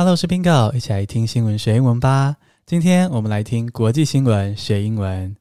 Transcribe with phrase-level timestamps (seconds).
[0.00, 2.36] Hello，我是 Bingo，一起来听新闻学英文吧。
[2.64, 5.36] 今天我们来听国际新闻学英文。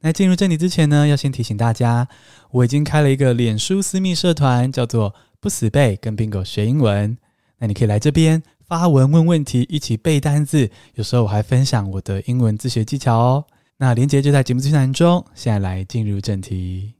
[0.00, 2.06] 那进入正题之前呢，要先提醒大家，
[2.50, 7.16] 我已经开了一个脸书私密社团，叫做“不死背跟 Bingo 学英文”。
[7.56, 10.70] 那你可以来这边发文问问题，一起背单字。
[10.96, 13.46] 有时候我还分享我的英文自学技巧哦。
[13.78, 15.24] 那连接就在节目资讯栏中。
[15.34, 16.92] 现在来进入正题。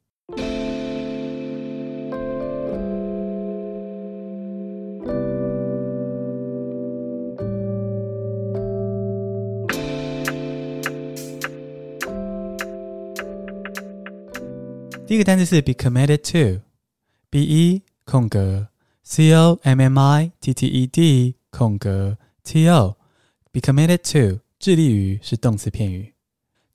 [15.12, 18.68] 第一个单词是 be committed to，b e 空格
[19.04, 26.14] c o m m i t t e d 空格 t o，be committed to 致力于是动词片语。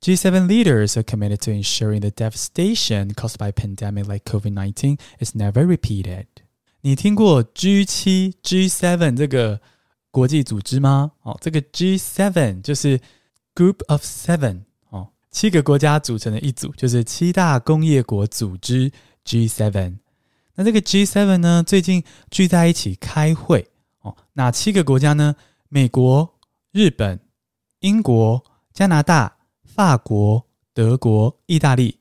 [0.01, 5.35] G7 leaders are committed to ensuring the devastation caused by a pandemic like COVID-19 is
[5.35, 6.25] never repeated。
[6.81, 9.61] 你听过 G7 G7 这个
[10.11, 11.11] 国际组织吗？
[11.21, 12.99] 哦，这个 G7 就是
[13.55, 14.63] Group of Seven。
[15.30, 18.90] 七个国家组成的一组，就是七大工业国组织
[19.24, 19.96] G7。
[20.54, 23.68] 那这个 G7 呢，最近聚在一起开会
[24.00, 24.16] 哦。
[24.32, 25.36] 哪七个国家呢？
[25.68, 26.38] 美国、
[26.72, 27.20] 日本、
[27.80, 31.98] 英国、加拿大、法国、德国、意大利。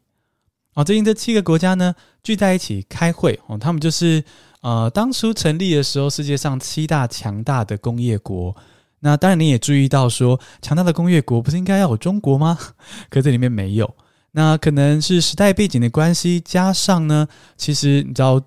[0.73, 3.57] 哦，最近这七个国家呢，聚在一起开会哦。
[3.57, 4.23] 他们就是
[4.61, 8.55] 呃，当初成立的时候，世界上七大强大的工业国。
[8.99, 12.57] 那当然，你也注意到说，强大的工业国不是应该要有中国吗？
[13.09, 13.95] 可这里面没有。
[14.31, 18.41] 那可能是时代背景的关系，加上呢，其实你知道，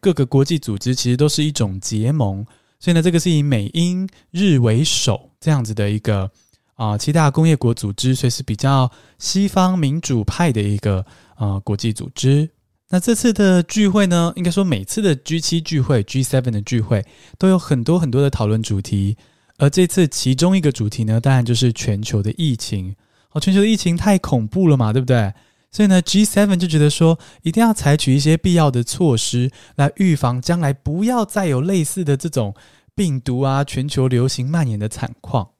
[0.00, 2.44] 各个国际组织其实都是一种结盟，
[2.78, 6.30] 所以呢，这个是以美英日为首这样子的一个
[6.74, 10.98] 啊、七大工业国组织，所以是比较西方民主派的一个
[11.34, 12.48] 啊、呃、国际组织。
[12.88, 17.04] 那这次的聚会呢，应该说每次的 G7 聚会、G7 的聚会
[17.38, 19.16] 都有很多很多的讨论主题。
[19.58, 22.94] 而这次其中一个主题呢，当然就是全球的疫情。
[23.32, 25.32] 哦，全球的疫情太恐怖了嘛，对不对？
[25.70, 32.54] 所以呢，G7 就觉得说，一定要采取一些必要的措施，来预防将来不要再有类似的这种
[32.94, 35.50] 病毒啊，全球流行蔓延的惨况。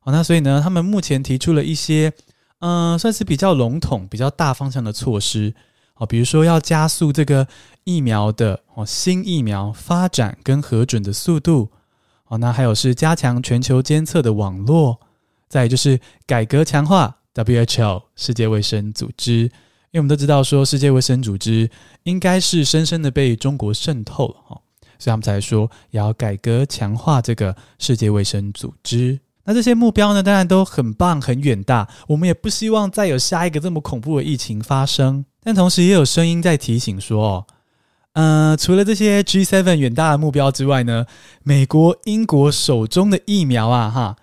[0.00, 2.12] 好，那所以呢，他们目前提出了一些，
[2.58, 5.54] 嗯、算是比较笼统、比较大方向的措施。
[5.94, 7.46] 哦，比如说要加速这个
[7.84, 11.70] 疫苗的哦，新疫苗发展跟核准的速度。
[12.30, 14.96] 哦，那还有是加强全球监测的网络，
[15.48, 19.50] 再就是改革强化 WHO 世界卫生组织，因
[19.94, 21.68] 为我们都知道说世界卫生组织
[22.04, 24.60] 应该是深深的被中国渗透了哈，
[24.96, 29.18] 所以他们才说要改革强化这个世界卫生组织。
[29.42, 37.44] 那这些目标呢，当然都很棒很远大，我们也不希望再有下一个这么恐怖的疫情发生，但同时也有声音在提醒说。
[38.14, 41.06] 呃，除了这些 G7 远大的目标之外呢，
[41.44, 44.16] 美国、英国手中的疫苗啊，哈，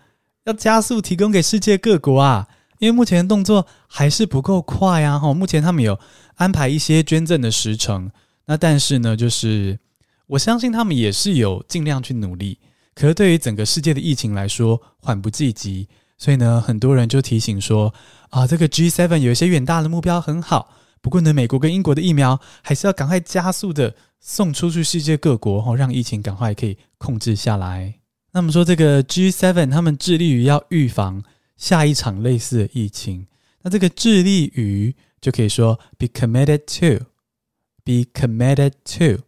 [0.44, 2.48] 要加速提供给世界各国啊，
[2.80, 5.34] 因为目前动作还是不够快啊，哈。
[5.34, 5.98] 目前他们有
[6.36, 8.12] 安排一些捐赠的时程，
[8.48, 9.80] 那但是呢，就是
[10.28, 12.60] 我相信他们也是有尽量去努力，
[12.94, 15.88] 可是对于整个世界的疫情来说，缓不济急，
[16.18, 17.94] 所以呢，很多人就提醒说，
[18.32, 20.74] 啊，这个 G7 有一些远大的目标很好。
[21.02, 27.94] 不过呢，美国跟英国的疫苗还是要赶快加速的送出去世界各国，哦，让疫情赶快可以控制下来。
[28.32, 31.24] 那么说这个 G7 他们致力于要预防
[31.56, 33.28] 下一场类似的疫情，
[33.62, 39.24] 那这个致力于就可以说 be committed to，be committed to。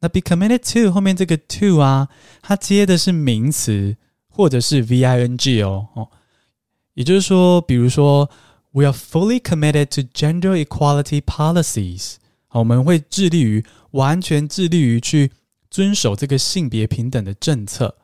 [0.00, 2.08] 那 be committed to 后面这个 to 啊，
[2.42, 3.96] 它接的是名词
[4.28, 6.08] 或者是 VING 哦哦，
[6.94, 8.28] 也就是说，比如说。
[8.72, 12.14] We are fully committed to gender equality policies。
[12.46, 15.32] 好，我们会致力于完全致力于去
[15.68, 17.96] 遵守这个性别平等的政策。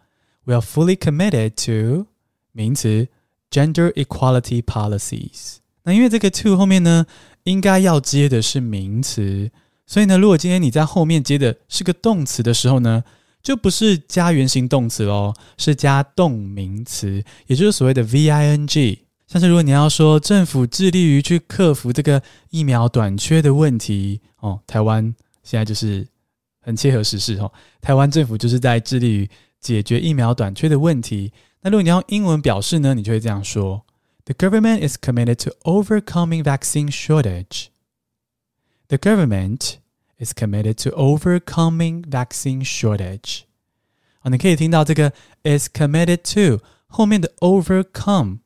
[0.44, 2.06] We are fully committed to
[2.50, 3.06] 名词
[3.50, 5.59] gender equality policies。
[5.84, 7.06] 那因为这个 to 后面呢，
[7.44, 9.53] 应该要接的是名词，
[9.87, 13.04] 所以呢，如果今天你在后面接的是个动词的时候呢，
[13.41, 18.98] 就不是加原形动词喽，是加动名词，也就是所谓的 VING。
[19.27, 26.07] 像是如果你要说政府致力于去克服这个疫苗短缺的问题哦，台湾现在就是
[26.61, 29.31] 很切合时事哦，台湾政府就是在致力于
[29.61, 31.33] 解决疫苗短缺的问题。
[31.63, 33.84] 那如果你要用英文表示呢，你就会这样说
[34.27, 37.67] ：The government is committed to overcoming vaccine shortage.
[38.87, 39.78] The government
[40.19, 43.41] is committed to overcoming vaccine shortage.
[44.23, 45.13] 哦，你可以听到这个
[45.43, 48.39] is committed to 后面的 overcome。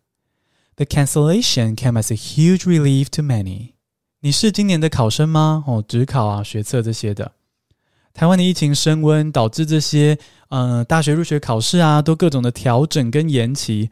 [0.75, 3.73] The cancellation came as a huge relief to many。
[4.21, 5.65] 你是今年的考生吗？
[5.67, 7.33] 哦，指考啊、学测这些的。
[8.13, 10.17] 台湾的疫情升温，导致这些
[10.49, 13.89] 呃大学入学考试啊，都各种的调整跟延期。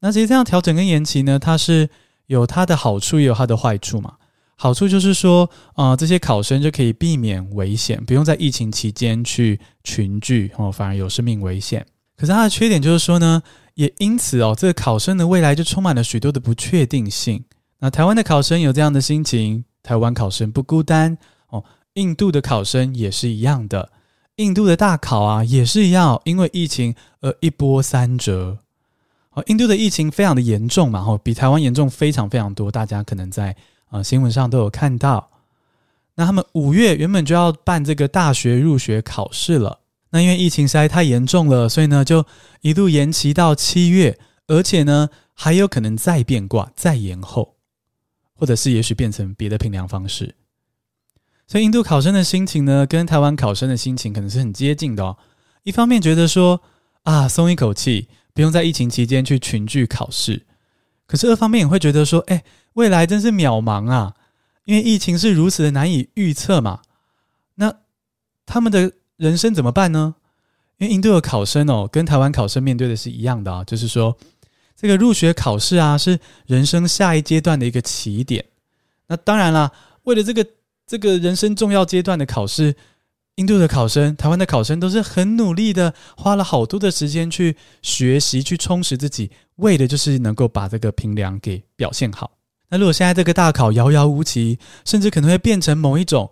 [0.00, 1.90] 那其实这样调整跟延期呢，它是
[2.26, 4.16] 有它的好处，也有它的坏处嘛。
[4.55, 11.85] 好处就是说，呃，这些考生就可以避免危险，不用在疫情期间去群聚哦，反而有生命危险。
[12.15, 13.41] 可是它的缺点就是说呢，
[13.73, 17.43] 也因此哦，这个考生的未来就充满了许多的不确定性。
[17.79, 21.17] 那台湾的考生有这样的心情，台湾考生不孤单
[21.49, 21.61] 哦，
[21.95, 23.89] 印度的考生也是一样的，
[24.37, 28.59] 印度的大考啊也是一样，因为疫情而一波三折。
[29.31, 33.53] 哦，印度的疫情非常的严重嘛，吼，比台湾严重非常非常多，大家可能在。
[33.93, 35.29] 啊，新闻上都有看到。
[36.15, 42.25] 那他们五月原本就要办这个大学入学考试了，那因为疫情实在太严重了，所以呢就
[42.61, 44.17] 一度延期到七月，
[44.47, 47.55] 而且呢还有可能再变卦、再延后，
[48.33, 50.33] 或者是也许变成别的评量方式。
[51.45, 55.15] 所以印度考生的心情呢，跟台湾考生的心情可能是很接近的哦。
[55.61, 56.59] 一方面觉得说
[57.03, 60.47] 啊，松一口气，不用在疫情期间去群聚考试，
[61.05, 62.43] 可是二方面也会觉得说，哎。
[62.73, 64.13] 未来真是渺茫啊！
[64.65, 66.81] 因为疫情是如此的难以预测嘛。
[67.55, 67.73] 那
[68.45, 70.15] 他们的人生怎么办呢？
[70.77, 74.17] 因为印度的考生哦，跟台湾考生面对的是一样的啊，就是说
[74.75, 78.43] 这个入学考试啊，是人生下一阶段的一个起点。
[79.07, 79.71] 那当然啦，
[80.03, 80.45] 为了这个
[80.87, 82.75] 这个人生重要阶段的考试，
[83.35, 92.31] 印度的考生、台湾的考生都是很努力的，花了好多的时间去学习、去充实自己，为的就是能够把这个评量给表现好。
[92.73, 96.31] 那如果现在这个大考遥遥无期，甚至可能会变成某一种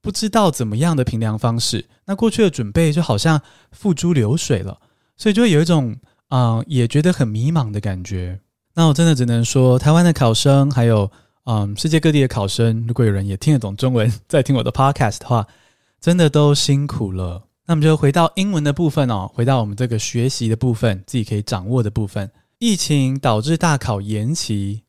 [0.00, 3.38] 不知道怎么样的评量方式，那过去的准备就好像
[3.70, 4.80] 付诸流水了，
[5.18, 5.94] 所以就会有一种
[6.28, 8.40] 啊、也觉得很迷茫的感觉。
[8.72, 11.10] 那我真的只能说，台湾的考生还有
[11.44, 15.46] 嗯世界各地的考生，如果有人也听得懂中文，在听我的 podcast 的话，
[16.00, 17.42] 真的都辛苦了。
[17.66, 22.30] 那么就回到英文的部分哦，回到我们这个学习的部分，自己可以掌握的部分。
[22.58, 24.84] 疫情导致大考延期。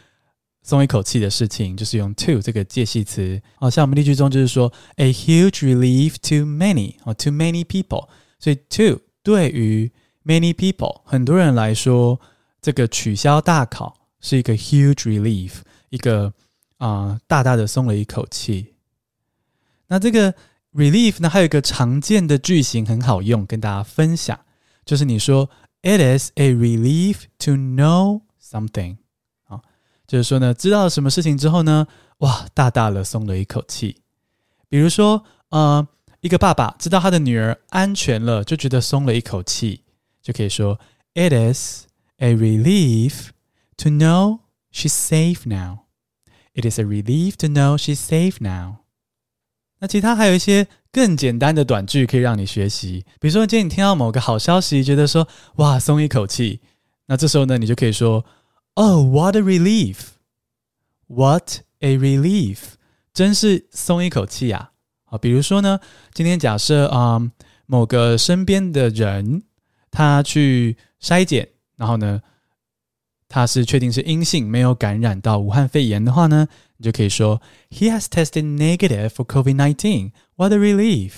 [0.64, 3.40] 松一口气的事情，就是用 to 这个介系词。
[3.56, 8.08] 好，像我们例句中就是说 a huge relief to many 哦，to many people，
[8.40, 9.92] 所以 to 对于
[10.26, 12.22] many people 很多人来说。
[12.66, 15.58] 这个取消大考是一个 huge relief，
[15.92, 16.34] 一个
[16.78, 18.74] 啊、大大的松了一口气。
[19.86, 20.34] 那这个
[20.74, 24.40] relief 呢，还有一个常见的句型很好用，跟大家分享，
[24.84, 25.48] 就是你说
[25.84, 28.98] It is a relief to know something
[29.44, 29.62] 啊，
[30.08, 31.86] 就是说呢，知道了什么事情之后呢，
[32.18, 34.02] 哇，大大的松了一口气。
[34.70, 35.88] 比如说，呃，
[36.22, 39.84] 一个爸爸知道他的女儿安全了，就觉得松了一口气，
[40.24, 40.80] 就可以说
[41.14, 41.86] It is。
[42.18, 43.30] A relief
[43.78, 44.40] to know
[44.72, 45.86] she's safe now.
[46.54, 48.78] It is a relief to know she's safe now.
[49.80, 53.06] 那其他还有一些更简单的短句可以让你学习。
[53.20, 56.62] 比如说，今天你听到某个好消息，觉得说哇，松一口气，
[57.08, 58.26] 那这时候呢，你就可以说
[58.76, 59.98] ：“Oh, what a relief!
[61.08, 62.60] What a relief!
[63.14, 64.72] 真是松一口气呀！”
[65.12, 65.82] 啊，比如说呢，
[66.14, 67.32] 今天假设啊、嗯，
[67.66, 69.44] 某个身边的人
[69.92, 72.22] 他去筛检，然后呢，
[73.28, 80.12] 他是确定是阴性，没有感染到武汉肺炎的话呢，你就可以说：“He has tested negative for COVID-19.
[80.36, 81.12] What a relief!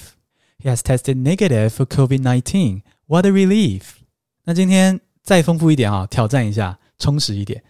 [0.60, 2.82] He has tested negative for COVID-19.
[3.08, 3.82] What a relief!”
[4.46, 5.02] 那今天。
[5.28, 7.62] 再丰富一点啊，挑战一下，充实一点，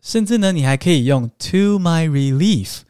[0.00, 2.82] 甚至呢，你还可以用 to my relief，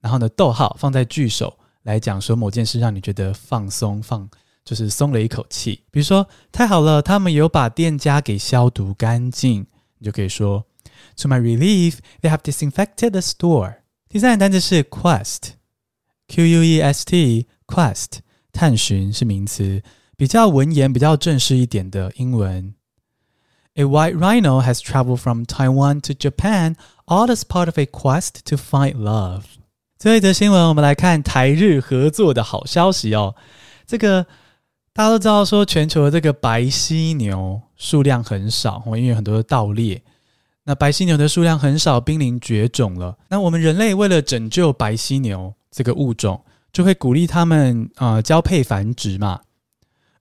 [0.00, 4.30] 然后呢，逗号放在句首来讲说某件事让你觉得放松，放
[4.68, 5.82] 就是松了一口气。
[5.90, 9.64] 比如说，太好了，他们有把店家给消毒干净，
[9.96, 10.66] 你就可以说
[11.16, 13.76] to my relief，they have disinfected the store。
[14.10, 18.18] 第三个单词是 quest，q u e s t，quest，
[18.52, 19.82] 探寻是名词，
[20.18, 22.74] 比较文言、比较正式一点的英文。
[23.76, 26.74] A white rhino has traveled from Taiwan to Japan,
[27.06, 29.44] all as part of a quest to find love.
[29.98, 33.34] 最后一则新闻，我们来看台日合作的好消息哦。
[33.86, 34.26] 这个
[34.98, 40.02] 大家都知道，说全球的这个白犀牛数量很少，因为很多的盗猎。
[40.64, 43.16] 那白犀牛的数量很少，濒临绝种了。
[43.28, 49.42] 那我们人类为了拯救白犀牛这个物种，就会鼓励他们啊、交配繁殖嘛。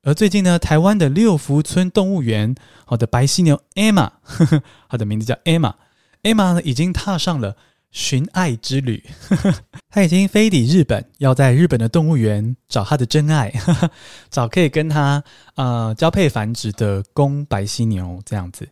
[0.03, 2.53] 而最近呢，台湾的六福村动物园，
[2.85, 7.57] 好的白犀牛 Emma，呵呵，它的名字叫 Emma，Emma 呢已经踏上了
[7.91, 9.53] 寻爱之旅，呵呵，
[9.89, 13.53] 它已经飞抵日本，要在日本的动物园找它的真爱，
[14.29, 15.23] 找可以跟它
[15.55, 18.67] 呃交配繁殖的公白犀牛这样子。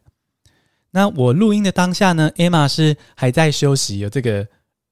[0.92, 4.48] 那我录音的当下呢，Emma 是还在休息，有这个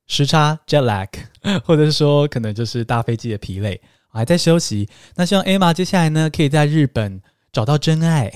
[0.07, 1.07] 时差 jet lag，
[1.63, 3.79] 或者是说可能就是搭飞机的疲累。
[4.15, 7.19] 还在休息，那希望 Emma 接下来呢，可以在日本
[7.51, 8.31] 找到真爱。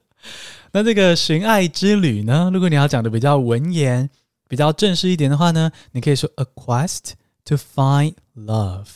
[0.72, 4.08] 那这个寻爱之旅呢，如果你要讲的比较文言、
[4.50, 7.12] 比较正式一点的话呢，你可以说 A quest
[7.44, 8.88] to find love。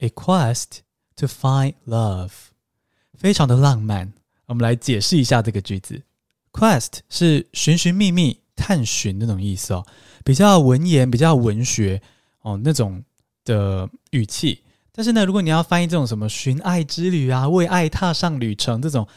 [0.00, 0.80] A quest
[1.16, 2.30] to find love，
[3.16, 4.12] 非常的浪漫。
[4.44, 6.02] 我们来解释一下这个句子
[6.52, 9.86] ，Quest 是寻寻觅觅、探寻那种意思哦，
[10.22, 12.02] 比较文言、比较文学
[12.42, 13.02] 哦那种
[13.46, 14.60] 的语气。
[14.92, 19.08] 但是呢，如果你要翻译这种什么寻爱之旅啊，为爱踏上旅程这种，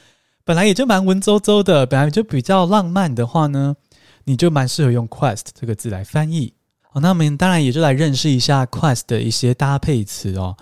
[0.46, 3.76] 本来也就蛮文绉绉的，本来就比较浪漫的话呢，
[4.28, 6.54] 你就蛮适合用 quest 这个字来翻译。
[6.82, 10.58] 好，那我们当然也就来认识一下 quest 的一些搭配词哦。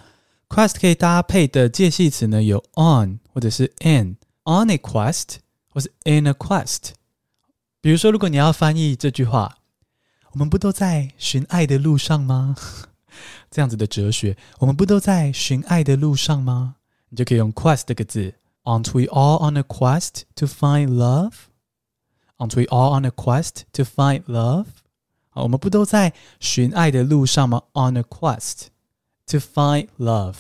[0.47, 6.91] quest 可以搭配的介系词呢有 on 或者是 in，on a quest 或是 in a quest。
[7.81, 9.57] 比如说，如果你要翻译这句话，
[10.33, 12.55] 我们不都在寻爱的路上吗？
[13.49, 16.75] 这样子的哲学，我们不都在寻爱的路上吗？
[17.09, 18.35] 你就可以用 quest 这个字。
[18.63, 21.31] Aren't we all on a quest to find love?
[22.38, 24.66] Aren't we all on a quest to find love?
[25.28, 27.62] 好，我们不都在寻爱的路上吗？
[27.74, 28.68] On a quest
[29.26, 30.36] to find love。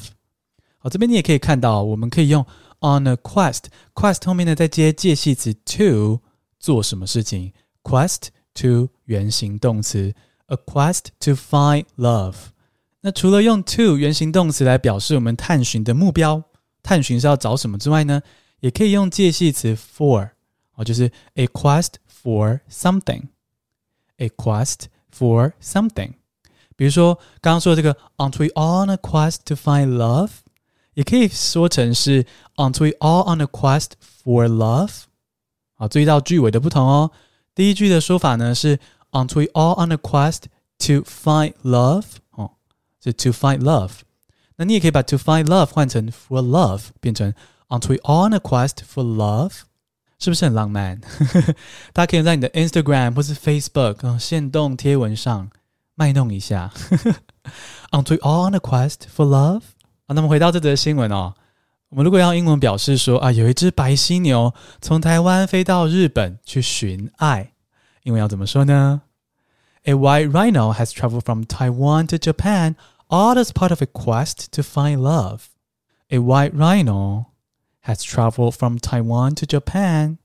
[0.78, 2.44] 好，这边你也可以看到，我们可以用
[2.80, 6.20] on a quest，quest 后面呢再接介系词 to
[6.58, 7.52] 做什么事情？
[7.82, 10.14] Quest to 原形动词，
[10.46, 12.34] a quest to find love。
[13.02, 16.42] 那除了用 to 原形动词来表示我们探寻的目标，
[16.82, 18.22] 探寻是要找什么之外呢，
[18.60, 20.30] 也可以用介系词 for，
[20.74, 24.86] 哦，就是 a quest for something，a quest
[25.16, 26.14] for something。
[26.76, 30.30] 比如说刚刚说的这个 Aren't we all on a quest to find love？
[30.94, 32.24] 也可以说成是
[32.56, 33.92] Aren't we all on a quest
[34.24, 35.02] for love？
[35.74, 37.10] 好，注意到句尾的不同哦。
[37.54, 38.78] 第一句的说法呢是
[39.10, 40.44] Aren't we all on a quest
[40.78, 42.04] to find love？
[43.02, 43.92] 是 to find love，
[44.56, 47.32] 那你也可以把 to find love 换成 for love，变成
[47.68, 49.60] Aren't we on a quest for love？
[50.17, 50.99] 是不是很浪漫？
[51.93, 55.49] 大家可以在你的 Instagram 或是 Facebook 啊，限动贴文上
[55.95, 56.71] 卖弄一下。
[57.91, 59.61] Aren't we all on a quest for love？
[60.07, 61.35] 好，那么回到这则新闻哦，
[61.89, 67.53] 我们如果要英文表示说啊，有一只白犀牛从台湾飞到日本去寻爱，
[68.03, 69.01] 英文要怎么说呢
[69.83, 72.75] ？A white rhino has traveled from Taiwan to Japan.
[73.07, 75.41] All as part of a quest to find love.
[76.09, 77.25] A white rhino
[77.84, 80.18] has traveled from Taiwan to Japan.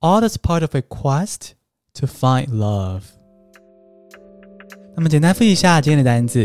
[0.00, 1.54] All as part of a quest
[1.94, 3.04] to find love.
[4.96, 6.44] 那么简单复习一下今天的单词：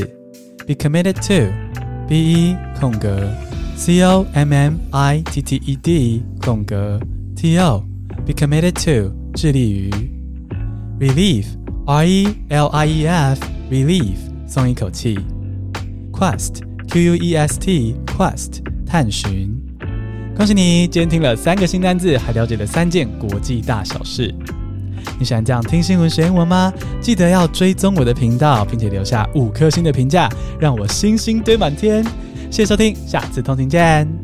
[0.66, 3.30] be committed to，b e 空格
[3.76, 7.00] c o m m i t t e d 空格
[7.36, 9.92] t o，be committed to 致力于；
[11.00, 14.18] relief，r e l i e f，relief
[14.48, 15.20] 松一口气。
[16.20, 19.63] Quest, Q U E S T, quest 探寻
[20.37, 24.35] 恭喜你，今天听了三个新单字，还了解了三件国际大小事。
[25.17, 26.73] 你喜欢这样听新闻学英文吗？
[27.01, 32.05] 记得要追踪我的频道，并且留下五颗星的评价，让我星星堆满天。
[32.51, 34.24] 谢谢收听，下次通勤见。